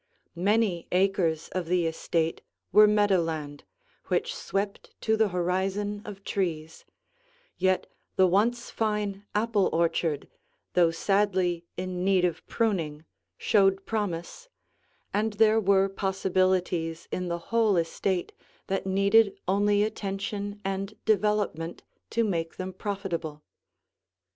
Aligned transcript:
Many 0.33 0.87
acres 0.91 1.47
of 1.49 1.67
the 1.67 1.85
estate 1.85 2.41
were 2.71 2.87
meadow 2.87 3.21
land 3.21 3.65
which 4.05 4.33
swept 4.35 4.99
to 5.01 5.15
the 5.15 5.27
horizon 5.27 6.01
of 6.05 6.23
trees, 6.23 6.85
yet 7.59 7.85
the 8.15 8.25
once 8.25 8.71
fine 8.71 9.25
apple 9.35 9.69
orchard, 9.71 10.27
though 10.73 10.89
sadly 10.89 11.65
in 11.77 12.03
need 12.03 12.25
of 12.25 12.43
pruning, 12.47 13.05
showed 13.37 13.85
promise, 13.85 14.49
and 15.13 15.33
there 15.33 15.59
were 15.59 15.87
possibilities 15.87 17.07
in 17.11 17.27
the 17.27 17.37
whole 17.53 17.77
estate 17.77 18.33
that 18.65 18.87
needed 18.87 19.37
only 19.47 19.83
attention 19.83 20.59
and 20.65 20.97
development 21.05 21.83
to 22.09 22.23
make 22.23 22.57
them 22.57 22.73
profitable. 22.73 23.43